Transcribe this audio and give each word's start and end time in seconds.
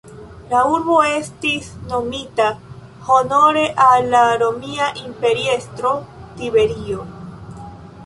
La 0.51 0.61
urbo 0.75 0.95
estis 1.09 1.67
nomita 1.91 2.49
honore 3.11 3.67
al 3.91 4.11
la 4.17 4.25
romia 4.43 4.91
imperiestro 5.07 5.97
Tiberio. 6.43 7.11